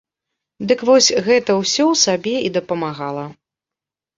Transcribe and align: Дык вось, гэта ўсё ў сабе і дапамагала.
Дык 0.69 0.79
вось, 0.87 1.09
гэта 1.27 1.57
ўсё 1.59 1.83
ў 1.91 1.95
сабе 2.05 2.35
і 2.49 2.51
дапамагала. 2.57 3.25